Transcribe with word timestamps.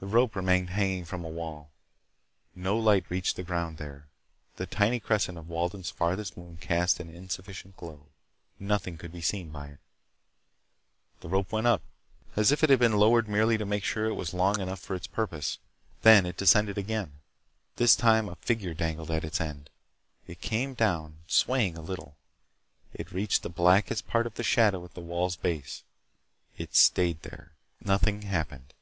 The 0.00 0.06
rope 0.06 0.36
remained 0.36 0.70
hanging 0.70 1.04
from 1.06 1.22
the 1.22 1.28
wall. 1.28 1.70
No 2.54 2.76
light 2.78 3.04
reached 3.08 3.36
the 3.36 3.42
ground 3.42 3.76
there. 3.76 4.06
The 4.56 4.66
tiny 4.66 4.98
crescent 5.00 5.36
of 5.36 5.48
Walden's 5.48 5.90
farthest 5.90 6.36
moon 6.38 6.56
cast 6.58 7.00
an 7.00 7.10
insufficient 7.10 7.76
glow. 7.76 8.06
Nothing 8.58 8.96
could 8.96 9.12
be 9.12 9.20
seen 9.22 9.50
by 9.50 9.68
it. 9.68 9.78
The 11.20 11.28
rope 11.28 11.52
went 11.52 11.66
up, 11.66 11.82
as 12.36 12.50
if 12.52 12.62
it 12.64 12.70
had 12.70 12.78
been 12.78 12.96
lowered 12.96 13.28
merely 13.28 13.56
to 13.58 13.66
make 13.66 13.84
sure 13.84 14.04
that 14.06 14.10
it 14.10 14.16
was 14.18 14.32
long 14.34 14.58
enough 14.60 14.80
for 14.80 14.94
its 14.94 15.06
purpose. 15.06 15.58
Then 16.02 16.24
it 16.24 16.36
descended 16.38 16.76
again. 16.78 17.20
This 17.76 17.96
time 17.96 18.28
a 18.28 18.36
figure 18.36 18.74
dangled 18.74 19.10
at 19.10 19.24
its 19.24 19.40
end. 19.40 19.68
It 20.26 20.40
came 20.42 20.72
down, 20.74 21.18
swaying 21.26 21.76
a 21.76 21.82
little. 21.82 22.16
It 22.94 23.12
reached 23.12 23.42
the 23.42 23.50
blackest 23.50 24.06
part 24.06 24.26
of 24.26 24.34
the 24.34 24.42
shadow 24.44 24.82
at 24.84 24.94
the 24.94 25.00
wall's 25.02 25.36
base. 25.36 25.82
It 26.56 26.74
stayed 26.74 27.22
there. 27.22 27.52
Nothing 27.82 28.22
happened. 28.22 28.72